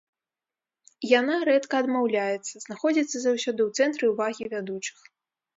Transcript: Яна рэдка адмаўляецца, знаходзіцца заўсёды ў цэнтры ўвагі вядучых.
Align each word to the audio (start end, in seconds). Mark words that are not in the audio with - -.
Яна 1.19 1.35
рэдка 1.49 1.75
адмаўляецца, 1.85 2.53
знаходзіцца 2.65 3.13
заўсёды 3.19 3.59
ў 3.67 3.69
цэнтры 3.79 4.05
ўвагі 4.15 4.43
вядучых. 4.57 4.97